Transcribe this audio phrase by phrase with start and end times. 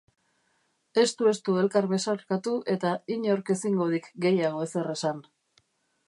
[1.01, 5.21] Estu-estu elkar besarkatu eta inork ezingo dik gehiago ezer esan.